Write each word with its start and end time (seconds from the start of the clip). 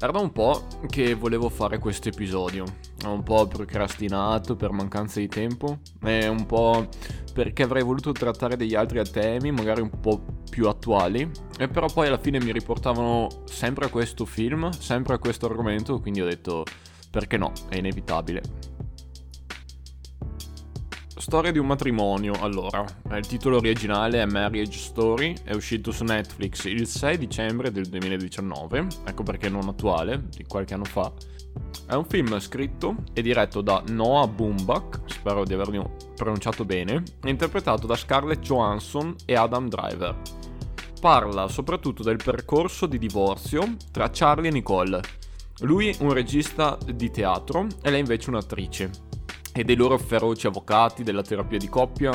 Era 0.00 0.12
da 0.12 0.20
un 0.20 0.30
po' 0.30 0.64
che 0.88 1.14
volevo 1.14 1.48
fare 1.48 1.80
questo 1.80 2.08
episodio. 2.08 2.64
Ho 3.04 3.12
un 3.12 3.24
po' 3.24 3.48
procrastinato 3.48 4.54
per 4.54 4.70
mancanza 4.70 5.18
di 5.18 5.26
tempo 5.26 5.80
e 6.04 6.28
un 6.28 6.46
po' 6.46 6.86
perché 7.34 7.64
avrei 7.64 7.82
voluto 7.82 8.12
trattare 8.12 8.56
degli 8.56 8.76
altri 8.76 9.02
temi, 9.10 9.50
magari 9.50 9.80
un 9.80 9.90
po' 9.98 10.22
più 10.48 10.68
attuali. 10.68 11.28
E 11.58 11.66
però 11.66 11.88
poi 11.88 12.06
alla 12.06 12.18
fine 12.18 12.38
mi 12.38 12.52
riportavano 12.52 13.26
sempre 13.46 13.86
a 13.86 13.88
questo 13.88 14.24
film, 14.24 14.70
sempre 14.70 15.14
a 15.14 15.18
questo 15.18 15.46
argomento, 15.46 15.98
quindi 15.98 16.20
ho 16.20 16.26
detto 16.26 16.62
perché 17.10 17.36
no, 17.36 17.50
è 17.68 17.76
inevitabile. 17.78 18.42
Storia 21.18 21.50
di 21.50 21.58
un 21.58 21.66
matrimonio, 21.66 22.32
allora, 22.40 22.84
il 23.10 23.26
titolo 23.26 23.56
originale 23.56 24.22
è 24.22 24.24
Marriage 24.24 24.78
Story, 24.78 25.34
è 25.42 25.52
uscito 25.52 25.90
su 25.90 26.04
Netflix 26.04 26.64
il 26.66 26.86
6 26.86 27.18
dicembre 27.18 27.72
del 27.72 27.86
2019, 27.86 28.86
ecco 29.04 29.24
perché 29.24 29.48
non 29.48 29.66
attuale, 29.66 30.28
di 30.30 30.44
qualche 30.44 30.74
anno 30.74 30.84
fa. 30.84 31.12
È 31.88 31.94
un 31.94 32.04
film 32.04 32.38
scritto 32.38 33.02
e 33.12 33.20
diretto 33.20 33.62
da 33.62 33.82
Noah 33.88 34.28
Baumbach, 34.28 35.00
spero 35.06 35.42
di 35.42 35.54
averlo 35.54 35.96
pronunciato 36.14 36.64
bene, 36.64 37.02
e 37.24 37.28
interpretato 37.28 37.88
da 37.88 37.96
Scarlett 37.96 38.40
Johansson 38.40 39.16
e 39.26 39.34
Adam 39.34 39.68
Driver. 39.68 40.16
Parla 41.00 41.48
soprattutto 41.48 42.04
del 42.04 42.20
percorso 42.22 42.86
di 42.86 42.96
divorzio 42.96 43.76
tra 43.90 44.08
Charlie 44.12 44.50
e 44.50 44.52
Nicole. 44.52 45.00
Lui 45.62 45.94
un 45.98 46.12
regista 46.12 46.78
di 46.86 47.10
teatro 47.10 47.66
e 47.82 47.90
lei 47.90 48.00
invece 48.00 48.30
un'attrice 48.30 49.06
e 49.52 49.64
dei 49.64 49.76
loro 49.76 49.98
feroci 49.98 50.46
avvocati, 50.46 51.02
della 51.02 51.22
terapia 51.22 51.58
di 51.58 51.68
coppia, 51.68 52.12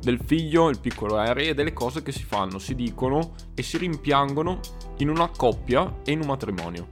del 0.00 0.20
figlio, 0.24 0.68
il 0.68 0.78
piccolo 0.78 1.16
Harry 1.16 1.48
e 1.48 1.54
delle 1.54 1.72
cose 1.72 2.02
che 2.02 2.12
si 2.12 2.24
fanno, 2.24 2.58
si 2.58 2.74
dicono 2.74 3.34
e 3.54 3.62
si 3.62 3.78
rimpiangono 3.78 4.60
in 4.98 5.08
una 5.08 5.28
coppia 5.28 6.00
e 6.04 6.12
in 6.12 6.20
un 6.20 6.26
matrimonio. 6.26 6.88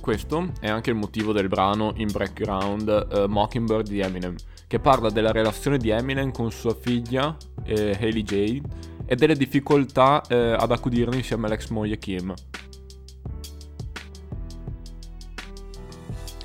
Questo 0.00 0.52
è 0.60 0.68
anche 0.68 0.90
il 0.90 0.96
motivo 0.96 1.32
del 1.32 1.48
brano 1.48 1.92
in 1.96 2.08
background 2.10 3.08
uh, 3.10 3.24
Mockingbird 3.28 3.86
di 3.86 4.00
Eminem, 4.00 4.34
che 4.66 4.80
parla 4.80 5.10
della 5.10 5.32
relazione 5.32 5.76
di 5.76 5.90
Eminem 5.90 6.32
con 6.32 6.50
sua 6.50 6.74
figlia 6.74 7.36
eh, 7.64 7.90
Haley 7.90 8.22
Jade 8.22 8.62
e 9.04 9.16
delle 9.16 9.34
difficoltà 9.34 10.22
eh, 10.28 10.52
ad 10.52 10.70
accudirne 10.70 11.16
insieme 11.16 11.46
all'ex 11.46 11.68
moglie 11.68 11.98
Kim. 11.98 12.32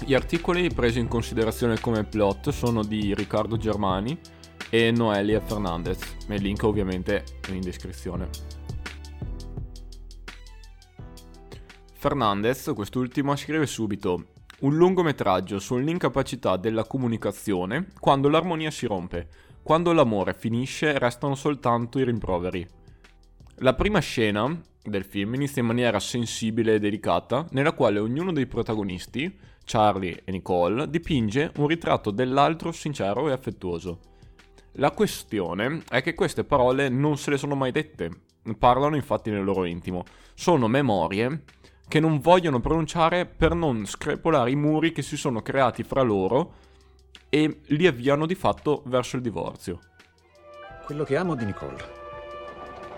Gli 0.05 0.13
articoli 0.13 0.69
presi 0.69 0.99
in 0.99 1.07
considerazione 1.07 1.79
come 1.79 2.03
plot 2.03 2.49
sono 2.49 2.83
di 2.83 3.15
Riccardo 3.15 3.55
Germani 3.55 4.19
e 4.69 4.91
Noelia 4.91 5.39
Fernandez, 5.39 5.99
il 6.27 6.41
link 6.41 6.61
ovviamente 6.63 7.23
in 7.49 7.61
descrizione. 7.61 8.27
Fernandez, 11.93 12.69
quest'ultimo, 12.75 13.33
scrive 13.37 13.65
subito 13.65 14.25
un 14.59 14.75
lungometraggio 14.75 15.57
sull'incapacità 15.57 16.57
della 16.57 16.83
comunicazione 16.83 17.87
quando 17.97 18.27
l'armonia 18.27 18.71
si 18.71 18.85
rompe. 18.85 19.29
Quando 19.63 19.93
l'amore 19.93 20.33
finisce 20.33 20.99
restano 20.99 21.35
soltanto 21.35 21.97
i 21.97 22.03
rimproveri. 22.03 22.67
La 23.59 23.73
prima 23.73 23.99
scena 23.99 24.61
del 24.83 25.05
film 25.05 25.35
inizia 25.35 25.61
in 25.61 25.67
maniera 25.67 25.99
sensibile 25.99 26.75
e 26.75 26.79
delicata, 26.79 27.47
nella 27.51 27.71
quale 27.71 27.99
ognuno 27.99 28.31
dei 28.31 28.47
protagonisti 28.47 29.39
Charlie 29.65 30.21
e 30.25 30.31
Nicole, 30.31 30.89
dipinge 30.89 31.51
un 31.57 31.67
ritratto 31.67 32.11
dell'altro 32.11 32.71
sincero 32.71 33.29
e 33.29 33.31
affettuoso. 33.31 33.99
La 34.73 34.91
questione 34.91 35.83
è 35.87 36.01
che 36.01 36.13
queste 36.13 36.43
parole 36.43 36.89
non 36.89 37.17
se 37.17 37.31
le 37.31 37.37
sono 37.37 37.55
mai 37.55 37.71
dette, 37.71 38.11
parlano 38.57 38.95
infatti 38.95 39.29
nel 39.29 39.43
loro 39.43 39.65
intimo. 39.65 40.03
Sono 40.33 40.67
memorie 40.67 41.43
che 41.87 41.99
non 41.99 42.19
vogliono 42.19 42.59
pronunciare 42.59 43.25
per 43.25 43.53
non 43.53 43.85
screpolare 43.85 44.51
i 44.51 44.55
muri 44.55 44.91
che 44.91 45.01
si 45.01 45.15
sono 45.15 45.41
creati 45.41 45.83
fra 45.83 46.01
loro 46.01 46.55
e 47.29 47.61
li 47.67 47.87
avviano 47.87 48.25
di 48.25 48.35
fatto 48.35 48.83
verso 48.87 49.15
il 49.15 49.21
divorzio. 49.21 49.79
Quello 50.85 51.03
che 51.03 51.15
amo 51.15 51.35
di 51.35 51.45
Nicole. 51.45 52.02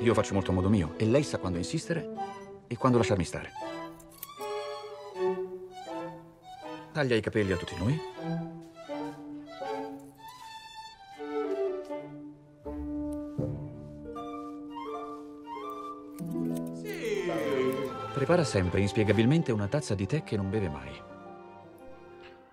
Io 0.00 0.14
faccio 0.14 0.32
molto 0.32 0.52
a 0.52 0.54
modo 0.54 0.68
mio 0.68 0.94
e 0.96 1.06
lei 1.06 1.24
sa 1.24 1.38
quando 1.38 1.58
insistere 1.58 2.12
e 2.66 2.76
quando 2.76 2.98
lasciarmi 2.98 3.24
stare. 3.24 3.50
Taglia 6.92 7.16
i 7.16 7.20
capelli 7.20 7.52
a 7.52 7.56
tutti 7.56 7.74
noi. 7.76 8.00
Sì. 16.74 17.30
Prepara 18.14 18.44
sempre 18.44 18.80
inspiegabilmente 18.80 19.52
una 19.52 19.66
tazza 19.66 19.94
di 19.94 20.06
tè 20.06 20.22
che 20.22 20.36
non 20.36 20.48
beve 20.48 20.68
mai. 20.68 20.92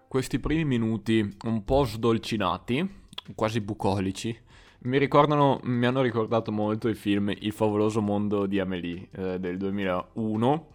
Questi 0.07 0.39
primi 0.39 0.65
minuti 0.65 1.37
un 1.43 1.63
po' 1.63 1.83
sdolcinati, 1.83 3.03
quasi 3.35 3.61
bucolici, 3.61 4.37
mi 4.85 4.97
ricordano, 4.99 5.59
mi 5.63 5.85
hanno 5.85 6.01
ricordato 6.01 6.51
molto 6.51 6.87
il 6.87 6.95
film 6.95 7.33
Il 7.39 7.51
favoloso 7.51 8.01
mondo 8.01 8.45
di 8.45 8.59
Amélie 8.59 9.09
eh, 9.11 9.39
del 9.39 9.57
2001 9.57 10.67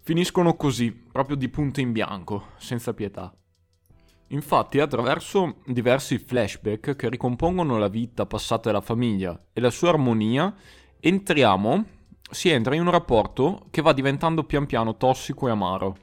finiscono 0.00 0.54
così, 0.54 0.92
proprio 0.92 1.36
di 1.36 1.48
punto 1.48 1.80
in 1.80 1.92
bianco, 1.92 2.48
senza 2.56 2.92
pietà. 2.92 3.34
Infatti, 4.28 4.80
attraverso 4.80 5.56
diversi 5.66 6.18
flashback 6.18 6.96
che 6.96 7.08
ricompongono 7.08 7.78
la 7.78 7.88
vita 7.88 8.26
passata 8.26 8.70
della 8.70 8.80
famiglia 8.80 9.38
e 9.52 9.60
la 9.60 9.70
sua 9.70 9.90
armonia, 9.90 10.54
entriamo, 10.98 11.84
si 12.30 12.48
entra 12.48 12.74
in 12.74 12.82
un 12.82 12.90
rapporto 12.90 13.66
che 13.70 13.82
va 13.82 13.92
diventando 13.92 14.44
pian 14.44 14.66
piano 14.66 14.96
tossico 14.96 15.48
e 15.48 15.50
amaro. 15.50 15.96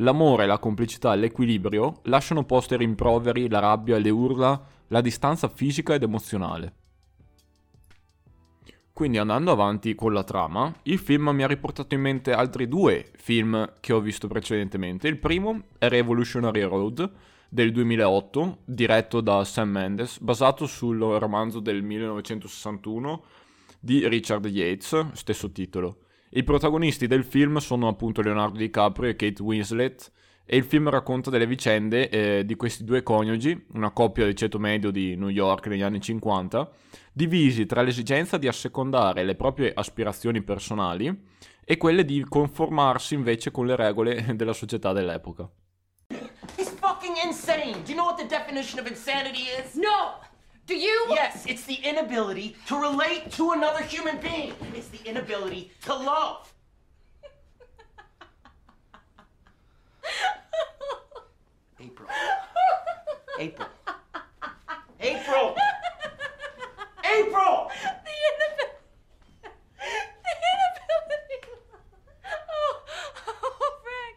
L'amore, 0.00 0.46
la 0.46 0.58
complicità 0.58 1.14
l'equilibrio 1.14 2.00
lasciano 2.04 2.44
posto 2.44 2.74
ai 2.74 2.80
rimproveri, 2.80 3.48
la 3.48 3.58
rabbia, 3.58 3.98
le 3.98 4.10
urla, 4.10 4.60
la 4.88 5.00
distanza 5.00 5.48
fisica 5.48 5.94
ed 5.94 6.02
emozionale. 6.02 6.74
Quindi 8.92 9.18
andando 9.18 9.52
avanti 9.52 9.94
con 9.94 10.12
la 10.12 10.24
trama, 10.24 10.72
il 10.84 10.98
film 10.98 11.30
mi 11.30 11.42
ha 11.42 11.46
riportato 11.46 11.94
in 11.94 12.00
mente 12.00 12.32
altri 12.32 12.66
due 12.68 13.10
film 13.16 13.74
che 13.80 13.92
ho 13.92 14.00
visto 14.00 14.26
precedentemente. 14.26 15.08
Il 15.08 15.18
primo 15.18 15.62
è 15.78 15.88
Revolutionary 15.88 16.62
Road 16.62 17.10
del 17.48 17.72
2008, 17.72 18.58
diretto 18.64 19.20
da 19.20 19.44
Sam 19.44 19.70
Mendes, 19.70 20.18
basato 20.20 20.66
sul 20.66 20.98
romanzo 20.98 21.60
del 21.60 21.82
1961 21.82 23.22
di 23.80 24.06
Richard 24.08 24.46
Yates, 24.46 25.12
stesso 25.12 25.50
titolo. 25.50 25.98
I 26.30 26.42
protagonisti 26.42 27.06
del 27.06 27.24
film 27.24 27.56
sono 27.56 27.88
appunto 27.88 28.20
Leonardo 28.20 28.58
DiCaprio 28.58 29.08
e 29.08 29.16
Kate 29.16 29.42
Winslet 29.42 30.12
e 30.44 30.58
il 30.58 30.64
film 30.64 30.90
racconta 30.90 31.30
delle 31.30 31.46
vicende 31.46 32.10
eh, 32.10 32.44
di 32.44 32.54
questi 32.54 32.84
due 32.84 33.02
coniugi, 33.02 33.66
una 33.72 33.90
coppia 33.92 34.24
del 34.24 34.34
ceto 34.34 34.58
medio 34.58 34.90
di 34.90 35.16
New 35.16 35.28
York 35.28 35.68
negli 35.68 35.80
anni 35.80 36.02
50, 36.02 36.70
divisi 37.14 37.64
tra 37.64 37.80
l'esigenza 37.80 38.36
di 38.36 38.46
assecondare 38.46 39.24
le 39.24 39.36
proprie 39.36 39.72
aspirazioni 39.74 40.42
personali 40.42 41.14
e 41.64 41.76
quelle 41.78 42.04
di 42.04 42.22
conformarsi 42.28 43.14
invece 43.14 43.50
con 43.50 43.64
le 43.64 43.76
regole 43.76 44.24
della 44.36 44.52
società 44.52 44.92
dell'epoca. 44.92 45.48
He's 46.56 46.68
fucking 46.68 47.16
insane! 47.24 47.82
Do 47.84 47.90
you 47.90 47.94
know 47.94 48.04
what 48.04 48.18
the 48.18 48.26
definition 48.26 48.78
of 48.80 48.86
insanity 48.86 49.44
is? 49.64 49.74
No! 49.74 50.27
Do 50.68 50.76
you? 50.76 51.06
Yes, 51.08 51.46
it's 51.48 51.64
the 51.64 51.76
inability 51.76 52.54
to 52.66 52.78
relate 52.78 53.32
to 53.32 53.52
another 53.52 53.82
human 53.82 54.18
being. 54.18 54.52
It's 54.74 54.88
the 54.88 55.02
inability 55.08 55.72
to 55.86 55.94
love. 55.94 56.52
April. 61.80 62.08
April. 63.38 63.68
April! 65.00 65.56
April! 67.04 67.70
The 68.04 68.14
inability. 68.28 68.74
The 69.42 70.34
inability. 70.52 71.38
Oh, 72.26 72.82
oh, 73.28 73.78
Frank, 73.82 74.16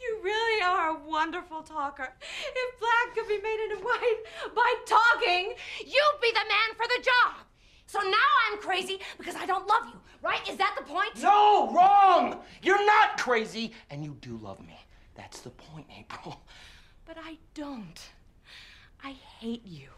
you 0.00 0.18
really 0.24 0.62
are 0.64 0.96
a 0.96 0.98
wonderful 1.08 1.62
talker. 1.62 2.08
If 2.22 2.80
black 2.80 3.14
could 3.14 3.28
be 3.28 3.38
made 3.42 3.64
into 3.70 3.84
white 3.84 4.22
by 4.54 4.74
talking, 4.86 5.54
you'd 5.84 6.20
be 6.20 6.30
the 6.30 6.46
man 6.48 6.74
for 6.76 6.86
the 6.86 7.02
job. 7.02 7.46
So 7.86 8.00
now 8.00 8.30
I'm 8.50 8.58
crazy 8.58 9.00
because 9.18 9.34
I 9.36 9.44
don't 9.44 9.66
love 9.66 9.86
you, 9.86 10.00
right? 10.22 10.48
Is 10.48 10.56
that 10.56 10.74
the 10.78 10.84
point? 10.84 11.10
No, 11.22 11.70
wrong! 11.72 12.40
You're 12.62 12.84
not 12.86 13.18
crazy, 13.32 13.72
and 13.88 14.04
you 14.04 14.14
do 14.20 14.38
love 14.42 14.60
me. 14.60 14.78
That's 15.14 15.40
the 15.40 15.48
point, 15.48 15.86
April. 15.98 16.42
But 17.06 17.16
I 17.18 17.38
don't. 17.54 17.98
I 19.02 19.12
hate 19.40 19.62
you. 19.64 19.88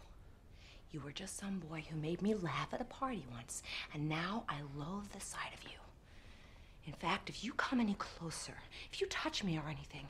You 0.91 1.01
were 1.01 1.11
just 1.11 1.37
some 1.37 1.59
boy 1.59 1.83
who 1.89 1.97
made 1.97 2.21
me 2.21 2.33
laugh 2.33 2.73
at 2.73 2.79
a 2.79 2.85
party 2.85 3.25
once, 3.33 3.61
and 3.93 4.07
now 4.07 4.45
I 4.47 4.61
loathe 4.77 5.11
the 5.11 5.19
sight 5.19 5.53
of 5.53 5.63
you. 5.65 5.77
In 6.87 6.93
fact, 6.93 7.27
if 7.27 7.43
you 7.43 7.51
come 7.53 7.81
any 7.81 7.95
closer, 7.95 8.55
if 8.93 9.01
you 9.01 9.07
touch 9.07 9.43
me 9.43 9.57
or 9.57 9.67
anything, 9.67 10.07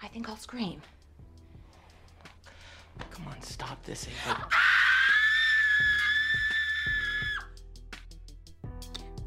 I 0.00 0.06
think 0.06 0.28
I'll 0.28 0.36
scream. 0.36 0.80
Come 3.10 3.26
on, 3.26 3.42
stop 3.42 3.84
this, 3.84 4.06
April. 4.06 4.36
Ah! 4.52 4.87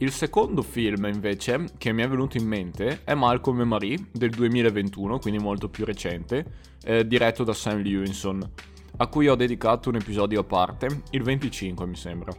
Il 0.01 0.11
secondo 0.11 0.63
film, 0.63 1.05
invece, 1.05 1.73
che 1.77 1.91
mi 1.91 2.01
è 2.01 2.07
venuto 2.07 2.35
in 2.35 2.47
mente 2.47 3.03
è 3.03 3.13
Malcolm 3.13 3.61
e 3.61 3.65
Marie 3.65 4.07
del 4.11 4.31
2021, 4.31 5.19
quindi 5.19 5.39
molto 5.39 5.69
più 5.69 5.85
recente, 5.85 6.43
eh, 6.83 7.05
diretto 7.05 7.43
da 7.43 7.53
Sam 7.53 7.83
Lewinson, 7.83 8.51
a 8.97 9.05
cui 9.05 9.27
ho 9.27 9.35
dedicato 9.35 9.89
un 9.89 9.97
episodio 9.97 10.39
a 10.39 10.43
parte, 10.43 11.03
il 11.11 11.21
25 11.21 11.85
mi 11.85 11.95
sembra. 11.95 12.33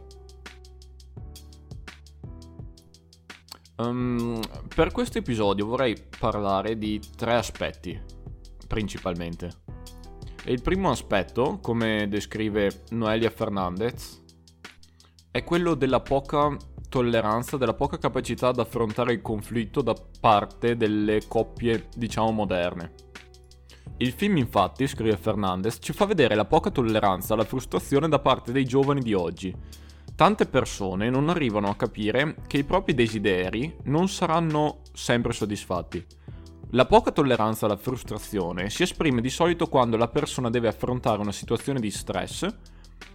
Um, 3.77 4.41
per 4.75 4.91
questo 4.91 5.19
episodio 5.19 5.65
vorrei 5.65 5.95
parlare 6.19 6.77
di 6.77 6.99
tre 7.15 7.35
aspetti, 7.35 7.97
principalmente. 8.67 9.49
E 10.43 10.51
il 10.51 10.61
primo 10.61 10.91
aspetto, 10.91 11.59
come 11.61 12.09
descrive 12.09 12.83
Noelia 12.89 13.29
Fernandez, 13.29 14.21
è 15.31 15.45
quello 15.45 15.75
della 15.75 16.01
poca 16.01 16.57
tolleranza, 16.93 17.57
della 17.57 17.73
poca 17.73 17.97
capacità 17.97 18.49
ad 18.49 18.59
affrontare 18.59 19.13
il 19.13 19.21
conflitto 19.23 19.81
da 19.81 19.95
parte 20.19 20.77
delle 20.77 21.23
coppie, 21.27 21.87
diciamo, 21.95 22.29
moderne. 22.29 22.91
Il 23.97 24.11
film 24.11 24.37
infatti, 24.37 24.85
scrive 24.85 25.17
Fernandez, 25.17 25.79
ci 25.81 25.91
fa 25.91 26.05
vedere 26.05 26.35
la 26.35 26.45
poca 26.45 26.69
tolleranza 26.69 27.33
alla 27.33 27.45
frustrazione 27.45 28.07
da 28.07 28.19
parte 28.19 28.51
dei 28.51 28.65
giovani 28.65 29.01
di 29.01 29.15
oggi. 29.15 29.51
Tante 30.15 30.45
persone 30.45 31.09
non 31.09 31.29
arrivano 31.29 31.67
a 31.67 31.75
capire 31.75 32.35
che 32.45 32.57
i 32.57 32.63
propri 32.63 32.93
desideri 32.93 33.75
non 33.85 34.07
saranno 34.07 34.81
sempre 34.93 35.33
soddisfatti. 35.33 36.05
La 36.73 36.85
poca 36.85 37.09
tolleranza 37.09 37.65
alla 37.65 37.75
frustrazione 37.75 38.69
si 38.69 38.83
esprime 38.83 39.19
di 39.19 39.31
solito 39.31 39.65
quando 39.67 39.97
la 39.97 40.09
persona 40.09 40.51
deve 40.51 40.67
affrontare 40.67 41.21
una 41.21 41.31
situazione 41.31 41.79
di 41.79 41.89
stress 41.89 42.45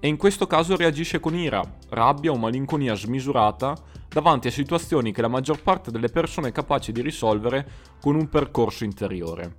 e 0.01 0.09
in 0.09 0.17
questo 0.17 0.47
caso 0.47 0.77
reagisce 0.77 1.21
con 1.21 1.35
ira, 1.35 1.63
rabbia 1.91 2.31
o 2.31 2.37
malinconia 2.37 2.95
smisurata 2.95 3.75
davanti 4.09 4.49
a 4.49 4.53
situazioni 4.53 5.13
che 5.13 5.21
la 5.21 5.29
maggior 5.29 5.63
parte 5.63 5.91
delle 5.91 6.09
persone 6.09 6.49
è 6.49 6.53
capace 6.53 6.93
di 6.93 7.03
risolvere 7.03 7.69
con 8.01 8.15
un 8.15 8.29
percorso 8.29 8.85
interiore. 8.85 9.57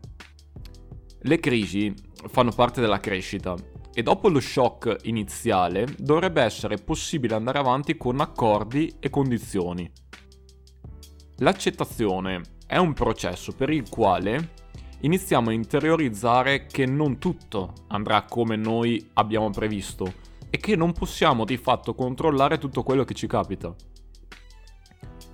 Le 1.22 1.40
crisi 1.40 1.94
fanno 2.30 2.52
parte 2.52 2.80
della 2.80 3.00
crescita 3.00 3.56
e 3.94 4.02
dopo 4.02 4.30
lo 4.30 4.40
shock 4.40 5.00
iniziale 5.04 5.86
dovrebbe 5.98 6.42
essere 6.42 6.78
possibile 6.78 7.36
andare 7.36 7.60
avanti 7.60 7.98
con 7.98 8.20
accordi 8.22 8.96
e 9.00 9.10
condizioni. 9.10 9.92
L'accettazione 11.38 12.42
è 12.66 12.78
un 12.78 12.94
processo 12.94 13.52
per 13.52 13.70
il 13.70 13.90
quale 13.90 14.52
iniziamo 15.02 15.50
a 15.50 15.54
interiorizzare 15.54 16.66
che 16.66 16.86
non 16.86 17.20
tutto 17.20 17.74
andrà 17.88 18.24
come 18.24 18.56
noi 18.56 19.10
abbiamo 19.14 19.50
previsto 19.50 20.14
e 20.50 20.58
che 20.58 20.76
non 20.76 20.92
possiamo 20.92 21.46
di 21.46 21.58
fatto 21.58 21.94
controllare 21.94 22.58
tutto 22.58 22.84
quello 22.84 23.04
che 23.04 23.14
ci 23.14 23.28
capita. 23.28 23.74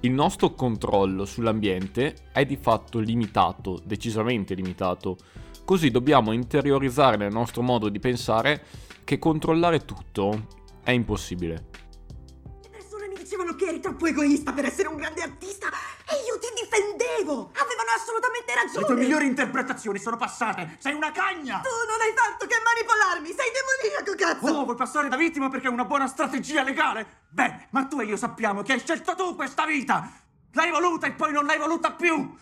Il 0.01 0.11
nostro 0.11 0.53
controllo 0.53 1.25
sull'ambiente 1.25 2.15
è 2.31 2.45
di 2.45 2.57
fatto 2.57 2.99
limitato, 2.99 3.81
decisamente 3.83 4.53
limitato, 4.53 5.17
così 5.63 5.89
dobbiamo 5.89 6.31
interiorizzare 6.31 7.17
nel 7.17 7.31
nostro 7.31 7.63
modo 7.63 7.89
di 7.89 7.99
pensare 7.99 8.63
che 9.03 9.17
controllare 9.17 9.83
tutto 9.83 10.47
è 10.83 10.91
impossibile. 10.91 11.84
Dicevano 13.35 13.57
che 13.57 13.67
eri 13.67 13.81
troppo 13.81 14.05
egoista 14.05 14.53
per 14.53 14.63
essere 14.63 14.87
un 14.87 14.95
grande 14.95 15.21
artista 15.21 15.67
e 15.67 16.15
io 16.25 16.39
ti 16.39 16.47
difendevo! 16.55 17.51
Avevano 17.51 17.91
assolutamente 17.93 18.53
ragione! 18.55 18.79
Le 18.79 18.85
tue 18.85 18.95
migliori 18.95 19.25
interpretazioni 19.25 19.99
sono 19.99 20.15
passate! 20.15 20.77
Sei 20.79 20.93
una 20.93 21.11
cagna! 21.11 21.59
Tu 21.59 21.67
non 21.67 21.99
hai 21.99 22.13
fatto 22.15 22.47
che 22.47 22.55
manipolarmi! 22.63 23.35
Sei 23.35 23.51
demoniaco, 23.51 24.15
cazzo! 24.15 24.57
Oh, 24.57 24.63
vuoi 24.63 24.77
passare 24.77 25.09
da 25.09 25.17
vittima 25.17 25.49
perché 25.49 25.67
è 25.67 25.69
una 25.69 25.83
buona 25.83 26.07
strategia 26.07 26.63
legale? 26.63 27.23
Bene, 27.27 27.67
ma 27.71 27.83
tu 27.83 27.99
e 27.99 28.05
io 28.05 28.15
sappiamo 28.15 28.61
che 28.61 28.71
hai 28.71 28.79
scelto 28.79 29.15
tu 29.15 29.35
questa 29.35 29.65
vita! 29.65 30.09
L'hai 30.53 30.71
voluta 30.71 31.07
e 31.07 31.11
poi 31.11 31.33
non 31.33 31.43
l'hai 31.43 31.59
voluta 31.59 31.91
più! 31.91 32.33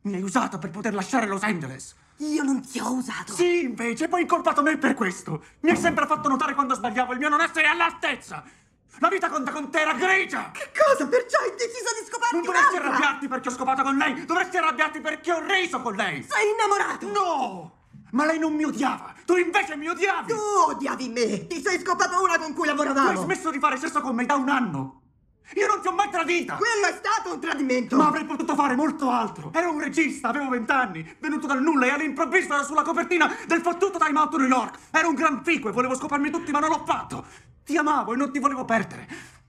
Mi 0.00 0.14
hai 0.14 0.22
usato 0.22 0.58
per 0.58 0.70
poter 0.70 0.92
lasciare 0.92 1.28
Los 1.28 1.44
Angeles! 1.44 1.94
Io 2.16 2.42
non 2.42 2.66
ti 2.66 2.80
ho 2.80 2.90
usato! 2.94 3.32
Sì, 3.32 3.62
invece, 3.62 4.08
poi 4.08 4.22
incolpato 4.22 4.60
me 4.60 4.76
per 4.76 4.94
questo! 4.94 5.44
Mi 5.60 5.70
hai 5.70 5.76
sempre 5.76 6.04
fatto 6.06 6.28
notare 6.28 6.54
quando 6.54 6.74
sbagliavo 6.74 7.12
il 7.12 7.20
mio 7.20 7.28
non 7.28 7.40
essere 7.40 7.68
all'altezza! 7.68 8.42
La 8.98 9.08
vita 9.08 9.28
conta 9.28 9.50
con 9.50 9.70
te 9.70 9.80
era 9.80 9.94
grigia! 9.94 10.50
Che 10.52 10.70
cosa? 10.78 11.06
Perciò 11.06 11.38
hai 11.40 11.50
deciso 11.50 11.90
di 11.98 12.06
scoparti 12.08 12.34
Non 12.36 12.44
dovresti 12.44 12.68
un'altra? 12.74 12.88
arrabbiarti 12.90 13.28
perché 13.28 13.48
ho 13.48 13.52
scopato 13.52 13.82
con 13.82 13.96
lei! 13.96 14.24
Dovresti 14.24 14.56
arrabbiarti 14.58 15.00
perché 15.00 15.32
ho 15.32 15.40
riso 15.44 15.80
con 15.82 15.94
lei! 15.94 16.22
Sei 16.22 16.50
innamorato! 16.52 17.06
No! 17.10 17.72
Ma 18.12 18.24
lei 18.26 18.38
non 18.38 18.54
mi 18.54 18.64
odiava! 18.64 19.12
Tu 19.24 19.36
invece 19.36 19.76
mi 19.76 19.88
odiavi! 19.88 20.28
Tu 20.32 20.38
odiavi 20.68 21.08
me! 21.08 21.46
Ti 21.48 21.60
sei 21.62 21.80
scopato 21.80 22.22
una 22.22 22.38
con 22.38 22.52
cui 22.52 22.64
Tu 22.68 22.70
hai 22.70 22.76
lavoravamo! 22.76 23.22
smesso 23.22 23.50
di 23.50 23.58
fare 23.58 23.76
sesso 23.76 24.00
con 24.00 24.14
me 24.14 24.24
da 24.26 24.34
un 24.34 24.48
anno! 24.48 25.00
Io 25.54 25.66
non 25.66 25.80
ti 25.80 25.88
ho 25.88 25.92
mai 25.92 26.08
tradita! 26.08 26.54
Quello 26.56 26.86
è 26.86 26.92
stato 26.96 27.34
un 27.34 27.40
tradimento! 27.40 27.96
Ma 27.96 28.06
avrei 28.06 28.24
potuto 28.24 28.54
fare 28.54 28.76
molto 28.76 29.10
altro! 29.10 29.50
Ero 29.54 29.70
un 29.72 29.80
regista, 29.80 30.28
avevo 30.28 30.48
vent'anni, 30.50 31.16
venuto 31.18 31.46
dal 31.48 31.60
nulla 31.60 31.86
e 31.86 31.90
all'improvviso 31.90 32.54
ero 32.54 32.62
sulla 32.64 32.82
copertina 32.82 33.34
del 33.46 33.60
fottuto 33.62 33.98
Time 33.98 34.18
Out 34.20 34.36
New 34.36 34.46
York! 34.46 34.78
Ero 34.92 35.08
un 35.08 35.14
gran 35.14 35.42
fico 35.42 35.68
e 35.68 35.72
volevo 35.72 35.96
scoparmi 35.96 36.30
tutti, 36.30 36.52
ma 36.52 36.60
non 36.60 36.68
l'ho 36.70 36.84
fatto! 36.86 37.24
Ti 37.64 37.76
amavo 37.76 38.12
e 38.12 38.16
non 38.16 38.32
ti 38.32 38.38
volevo 38.38 38.64
perdere! 38.64 39.06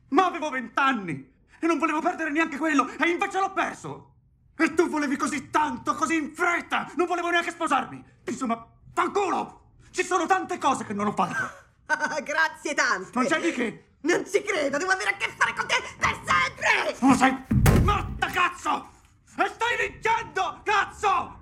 Ma 0.10 0.26
avevo 0.26 0.50
vent'anni! 0.50 1.32
E 1.60 1.66
non 1.66 1.80
volevo 1.80 2.00
perdere 2.00 2.30
neanche 2.30 2.58
quello, 2.58 2.88
e 2.88 3.10
invece 3.10 3.40
l'ho 3.40 3.52
perso! 3.54 4.12
E 4.56 4.74
tu 4.76 4.88
volevi 4.88 5.16
così 5.16 5.50
tanto, 5.50 5.96
così 5.96 6.16
in 6.16 6.34
fretta! 6.36 6.92
Non 6.96 7.08
volevo 7.08 7.30
neanche 7.30 7.52
sposarmi! 7.52 8.04
Insomma, 8.26 8.68
fanculo! 8.94 9.62
Ci 9.90 10.04
sono 10.04 10.26
tante 10.28 10.58
cose 10.60 10.86
che 10.86 10.94
non 10.94 11.08
ho 11.08 11.12
fatto! 11.14 11.62
Grazie 12.24 12.74
tante! 12.76 13.10
Non 13.14 13.26
c'è 13.26 13.40
di 13.40 13.52
che! 13.52 13.86
Non 14.02 14.24
ci 14.26 14.44
credo! 14.44 14.78
Devo 14.78 14.92
avere 14.92 15.12
a 15.12 15.18
che 15.18 15.34
fare 15.36 15.54
con 15.54 15.66
te 15.66 15.76
per 15.98 16.20
sempre! 16.24 16.96
Ma 17.00 17.16
sei 17.16 17.82
morta, 17.84 18.28
cazzo! 18.28 18.90
E 19.38 19.48
stai 19.48 19.90
vincendo, 19.90 20.62
cazzo! 20.64 21.40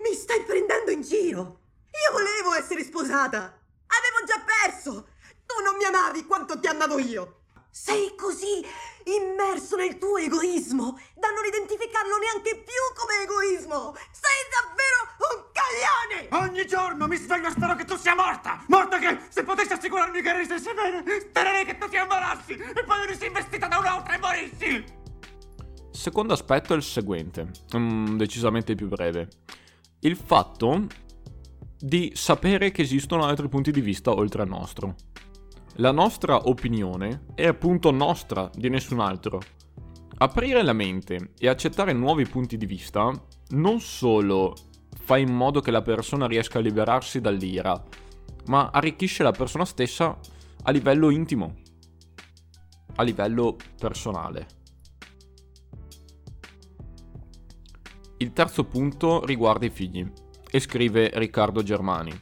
Mi 0.00 0.14
stai 0.14 0.42
prendendo 0.44 0.90
in 0.90 1.02
giro! 1.02 1.60
Io 1.90 2.12
volevo 2.12 2.54
essere 2.54 2.82
sposata! 2.82 3.38
Avevo 3.38 4.24
già 4.26 4.42
perso! 4.62 5.08
Tu 5.54 5.62
non 5.62 5.76
mi 5.76 5.84
amavi 5.84 6.26
quanto 6.26 6.58
ti 6.58 6.66
amavo 6.66 6.98
io! 6.98 7.42
Sei 7.70 8.12
così 8.16 8.66
immerso 9.04 9.76
nel 9.76 9.98
tuo 9.98 10.16
egoismo 10.16 10.98
da 11.14 11.30
non 11.30 11.46
identificarlo 11.46 12.16
neanche 12.18 12.56
più 12.56 12.82
come 12.98 13.22
egoismo! 13.22 13.94
Sei 14.10 14.40
davvero 14.50 14.98
un 15.30 15.44
caglione! 15.54 16.44
Ogni 16.44 16.66
giorno 16.66 17.06
mi 17.06 17.16
sveglio 17.16 17.46
e 17.46 17.50
spero 17.52 17.76
che 17.76 17.84
tu 17.84 17.94
sia 17.96 18.16
morta! 18.16 18.64
Morta 18.66 18.98
che, 18.98 19.16
se 19.28 19.44
potessi 19.44 19.74
assicurarmi 19.74 20.22
che 20.22 20.32
resessi 20.32 20.74
bene, 20.74 21.20
spererei 21.20 21.64
che 21.64 21.78
tu 21.78 21.88
ti 21.88 21.98
ammalassi 21.98 22.54
e 22.54 22.82
poi 22.82 23.06
venissi 23.06 23.26
investita 23.26 23.68
da 23.68 23.78
un'altra 23.78 24.14
e 24.14 24.18
morissi! 24.18 24.84
Secondo 25.92 26.32
aspetto 26.32 26.72
è 26.72 26.76
il 26.76 26.82
seguente, 26.82 27.48
mm, 27.76 28.16
decisamente 28.16 28.74
più 28.74 28.88
breve. 28.88 29.28
Il 30.00 30.16
fatto 30.16 30.88
di 31.78 32.10
sapere 32.16 32.72
che 32.72 32.82
esistono 32.82 33.24
altri 33.24 33.48
punti 33.48 33.70
di 33.70 33.80
vista 33.80 34.10
oltre 34.10 34.42
al 34.42 34.48
nostro. 34.48 34.96
La 35.78 35.90
nostra 35.90 36.46
opinione 36.46 37.24
è 37.34 37.48
appunto 37.48 37.90
nostra, 37.90 38.48
di 38.54 38.68
nessun 38.68 39.00
altro. 39.00 39.40
Aprire 40.18 40.62
la 40.62 40.72
mente 40.72 41.32
e 41.36 41.48
accettare 41.48 41.92
nuovi 41.92 42.26
punti 42.26 42.56
di 42.56 42.64
vista 42.64 43.10
non 43.48 43.80
solo 43.80 44.54
fa 45.00 45.16
in 45.16 45.34
modo 45.34 45.60
che 45.60 45.72
la 45.72 45.82
persona 45.82 46.28
riesca 46.28 46.60
a 46.60 46.62
liberarsi 46.62 47.20
dall'ira, 47.20 47.82
ma 48.46 48.70
arricchisce 48.72 49.24
la 49.24 49.32
persona 49.32 49.64
stessa 49.64 50.16
a 50.62 50.70
livello 50.70 51.10
intimo, 51.10 51.56
a 52.94 53.02
livello 53.02 53.56
personale. 53.76 54.46
Il 58.18 58.32
terzo 58.32 58.62
punto 58.62 59.24
riguarda 59.24 59.66
i 59.66 59.70
figli 59.70 60.08
e 60.48 60.60
scrive 60.60 61.10
Riccardo 61.14 61.64
Germani. 61.64 62.12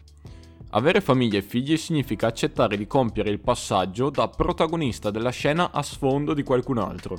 Avere 0.75 1.03
famiglia 1.03 1.37
e 1.37 1.43
figli 1.43 1.77
significa 1.77 2.29
accettare 2.29 2.79
di 2.79 2.87
compiere 2.87 3.29
il 3.29 3.41
passaggio 3.41 4.09
da 4.09 4.29
protagonista 4.29 5.11
della 5.11 5.29
scena 5.29 5.71
a 5.71 5.83
sfondo 5.83 6.33
di 6.33 6.43
qualcun 6.43 6.79
altro. 6.79 7.17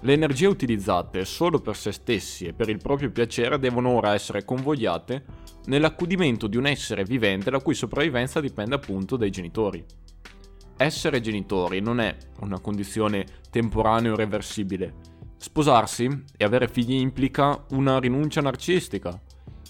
Le 0.00 0.12
energie 0.14 0.46
utilizzate 0.46 1.26
solo 1.26 1.60
per 1.60 1.76
se 1.76 1.92
stessi 1.92 2.46
e 2.46 2.54
per 2.54 2.70
il 2.70 2.78
proprio 2.78 3.10
piacere 3.10 3.58
devono 3.58 3.90
ora 3.90 4.14
essere 4.14 4.46
convogliate 4.46 5.24
nell'accudimento 5.66 6.46
di 6.46 6.56
un 6.56 6.66
essere 6.66 7.04
vivente 7.04 7.50
la 7.50 7.60
cui 7.60 7.74
sopravvivenza 7.74 8.40
dipende 8.40 8.76
appunto 8.76 9.16
dai 9.16 9.30
genitori. 9.30 9.84
essere 10.78 11.20
genitori 11.20 11.80
non 11.80 12.00
è 12.00 12.16
una 12.40 12.60
condizione 12.60 13.26
temporanea 13.50 14.10
o 14.10 14.14
irreversibile. 14.14 14.94
Sposarsi 15.36 16.08
e 16.34 16.44
avere 16.44 16.68
figli 16.68 16.94
implica 16.94 17.62
una 17.72 17.98
rinuncia 17.98 18.40
narcistica. 18.40 19.20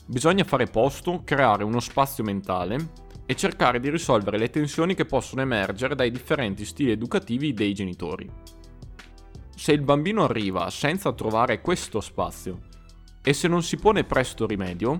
Bisogna 0.06 0.44
fare 0.44 0.66
posto, 0.66 1.22
creare 1.24 1.64
uno 1.64 1.80
spazio 1.80 2.22
mentale 2.24 2.90
e 3.24 3.34
cercare 3.34 3.80
di 3.80 3.88
risolvere 3.88 4.36
le 4.36 4.50
tensioni 4.50 4.94
che 4.94 5.06
possono 5.06 5.40
emergere 5.40 5.94
dai 5.94 6.10
differenti 6.10 6.66
stili 6.66 6.90
educativi 6.90 7.54
dei 7.54 7.72
genitori. 7.72 8.30
Se 9.56 9.72
il 9.72 9.80
bambino 9.80 10.24
arriva 10.24 10.68
senza 10.68 11.12
trovare 11.12 11.62
questo 11.62 12.02
spazio 12.02 12.60
e 13.22 13.32
se 13.32 13.48
non 13.48 13.62
si 13.62 13.78
pone 13.78 14.04
presto 14.04 14.46
rimedio, 14.46 14.98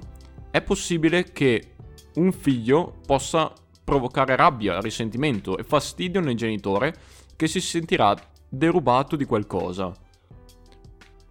è 0.51 0.63
possibile 0.63 1.33
che 1.33 1.75
un 2.15 2.33
figlio 2.33 3.01
possa 3.05 3.53
provocare 3.85 4.37
rabbia, 4.37 4.81
risentimento 4.81 5.59
e 5.59 5.65
fastidio 5.65 6.21
nel 6.21 6.37
genitore 6.37 6.95
che 7.37 7.47
si 7.47 7.61
sentirà 7.61 8.17
derubato 8.49 9.17
di 9.17 9.27
qualcosa. 9.27 9.93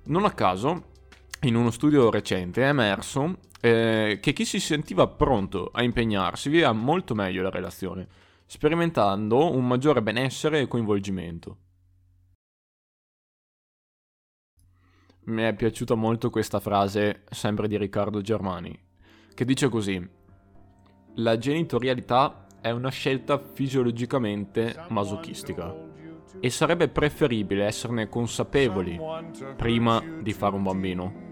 Non 0.05 0.25
a 0.25 0.31
caso, 0.31 0.91
in 1.43 1.55
uno 1.55 1.71
studio 1.71 2.09
recente 2.09 2.63
è 2.63 2.67
emerso 2.67 3.39
eh, 3.59 4.19
che 4.21 4.33
chi 4.33 4.45
si 4.45 4.59
sentiva 4.59 5.07
pronto 5.07 5.69
a 5.73 5.83
impegnarsi 5.83 6.49
viveva 6.49 6.71
molto 6.71 7.15
meglio 7.15 7.41
la 7.41 7.49
relazione, 7.49 8.07
sperimentando 8.45 9.51
un 9.51 9.67
maggiore 9.67 10.01
benessere 10.01 10.61
e 10.61 10.67
coinvolgimento. 10.67 11.57
Mi 15.25 15.43
è 15.43 15.53
piaciuta 15.53 15.95
molto 15.95 16.29
questa 16.29 16.59
frase, 16.59 17.23
sempre 17.29 17.67
di 17.67 17.77
Riccardo 17.77 18.21
Germani, 18.21 18.77
che 19.33 19.45
dice 19.45 19.69
così: 19.69 20.05
La 21.15 21.37
genitorialità 21.37 22.47
è 22.59 22.71
una 22.71 22.89
scelta 22.89 23.37
fisiologicamente 23.37 24.85
masochistica 24.89 25.73
e 26.39 26.49
sarebbe 26.49 26.89
preferibile 26.89 27.65
esserne 27.65 28.09
consapevoli 28.09 28.99
prima 29.55 30.03
di 30.21 30.33
fare 30.33 30.55
un 30.55 30.63
bambino. 30.63 31.31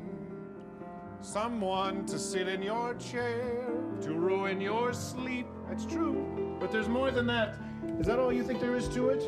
Someone 1.22 2.04
to 2.08 2.18
sit 2.18 2.48
in 2.48 2.63
your 2.63 2.96
chair, 2.96 3.68
to 4.01 4.13
ruin 4.13 4.60
your 4.60 4.92
sleep. 4.92 5.46
That's 5.70 5.86
true. 5.86 6.58
But 6.60 6.72
there's 6.72 6.90
more 6.90 7.12
than 7.12 7.28
that. 7.28 7.58
Is 8.00 8.08
that 8.08 8.18
all 8.18 8.34
you 8.34 8.44
think 8.44 8.60
there 8.60 8.75
is 8.75 8.88
to 8.90 9.10
it? 9.10 9.22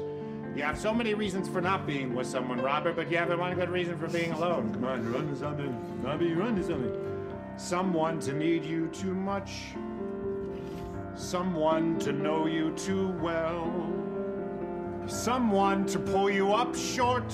You 0.56 0.64
have 0.64 0.78
so 0.78 0.92
many 0.92 1.14
reasons 1.14 1.48
for 1.48 1.62
not 1.62 1.86
being 1.86 2.16
with 2.16 2.26
someone, 2.26 2.60
Robert, 2.60 2.96
but 2.96 3.12
you 3.12 3.18
have 3.18 3.30
one 3.38 3.54
good 3.54 3.70
reason 3.70 3.98
for 4.00 4.08
being 4.08 4.32
alone. 4.32 4.74
Come 4.74 4.86
on, 4.86 5.14
run 5.14 5.28
to 5.28 5.36
something. 5.36 6.00
Bobby, 6.04 6.34
run 6.34 6.56
to 6.56 6.64
something. 6.64 6.92
Someone 7.58 8.20
to 8.22 8.34
need 8.34 8.66
you 8.66 8.88
too 8.88 9.14
much. 9.14 9.76
Someone 11.14 12.00
to 12.00 12.12
know 12.12 12.48
you 12.48 12.72
too 12.72 13.10
well. 13.22 13.72
Someone 15.06 15.86
to 15.86 16.00
pull 16.00 16.30
you 16.30 16.54
up 16.54 16.76
short, 16.76 17.30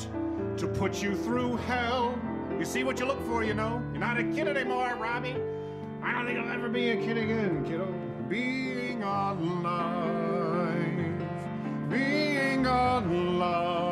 to 0.57 0.67
put 0.67 1.01
you 1.01 1.15
through 1.15 1.55
hell. 1.55 2.19
You 2.59 2.65
see 2.65 2.83
what 2.83 2.99
you 2.99 3.05
look 3.05 3.25
for, 3.25 3.41
you 3.41 3.53
know? 3.53 3.81
You're 3.93 4.01
not 4.01 4.19
a 4.19 4.23
kid 4.23 4.49
anymore, 4.49 4.93
Robbie. 4.99 5.33
I 6.03 6.11
don't 6.11 6.25
think 6.25 6.39
I'll 6.39 6.51
ever 6.51 6.67
be 6.67 6.89
a 6.89 6.97
kid 6.97 7.17
again, 7.17 7.63
kiddo. 7.63 7.87
Being 8.27 9.01
alive. 9.01 10.19
Being 11.89 12.65
alive. 12.65 13.88